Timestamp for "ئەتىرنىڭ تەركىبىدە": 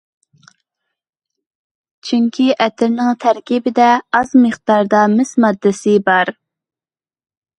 2.65-3.91